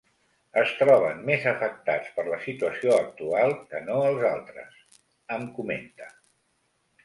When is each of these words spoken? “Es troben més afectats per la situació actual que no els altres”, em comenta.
“Es 0.61 0.69
troben 0.77 1.19
més 1.27 1.45
afectats 1.51 2.15
per 2.15 2.25
la 2.31 2.41
situació 2.47 2.95
actual 3.03 3.55
que 3.75 3.85
no 3.91 4.01
els 4.09 4.27
altres”, 4.33 4.83
em 5.39 5.49
comenta. 5.61 6.13